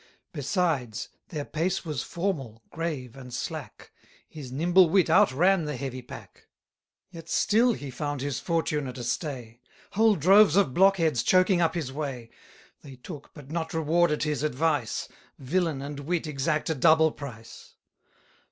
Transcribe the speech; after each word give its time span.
Besides, 0.33 1.09
their 1.29 1.45
pace 1.45 1.85
was 1.85 2.01
formal, 2.01 2.63
grave, 2.71 3.15
and 3.15 3.31
slack; 3.31 3.91
His 4.27 4.51
nimble 4.51 4.89
wit 4.89 5.11
outran 5.11 5.65
the 5.65 5.77
heavy 5.77 6.01
pack. 6.01 6.47
Yet 7.11 7.29
still 7.29 7.73
he 7.73 7.91
found 7.91 8.21
his 8.21 8.39
fortune 8.39 8.87
at 8.87 8.97
a 8.97 9.03
stay: 9.03 9.61
Whole 9.91 10.15
droves 10.15 10.55
of 10.55 10.73
blockheads 10.73 11.21
choking 11.21 11.61
up 11.61 11.75
his 11.75 11.93
way; 11.93 12.31
They 12.81 12.95
took, 12.95 13.29
but 13.35 13.51
not 13.51 13.75
rewarded, 13.75 14.23
his 14.23 14.41
advice; 14.41 15.07
Villain 15.37 15.83
and 15.83 15.99
wit 15.99 16.25
exact 16.25 16.71
a 16.71 16.73
double 16.73 17.11
price. 17.11 17.75